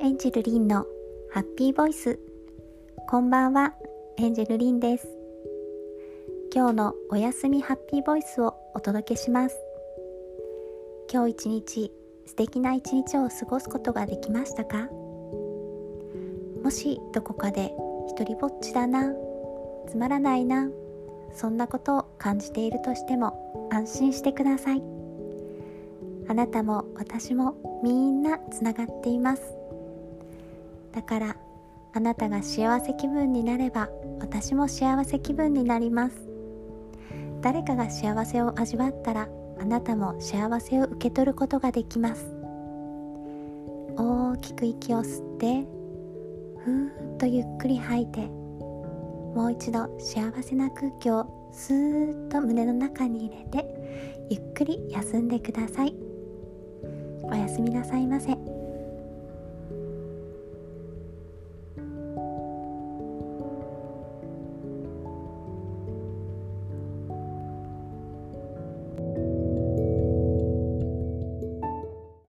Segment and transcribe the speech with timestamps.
[0.00, 0.84] エンジェルリンの
[1.30, 2.18] ハッピーボイス。
[3.08, 3.74] こんばんは
[4.18, 5.08] エンジェルリンです。
[6.54, 9.56] 今日のおやすみハッピーボイスをお届けします。
[11.10, 11.92] 今日一日
[12.26, 14.88] 素敵な一日を過ごすことができましたか？
[16.62, 17.72] もしどこかで
[18.08, 19.12] 一人ぼっちだな
[19.88, 20.68] つまらないな
[21.32, 24.82] そんなことを感じているとしても安心してください。
[26.28, 29.42] あなたも私もみんなつながっています。
[30.96, 31.36] だから
[31.92, 36.16] あなたが幸せ気分になれば私も幸せ気分になります。
[37.42, 39.28] 誰かが幸せを味わったら
[39.60, 42.34] あなたも幸せを受け取ることができます。
[43.98, 45.66] 大きく息を吸って
[46.64, 55.94] ふーっとゆっくり吐いてもう一度幸せな空気をスーッと胸の中に入れてゆっくり休んでください。
[57.22, 58.55] おやすみなさいませ。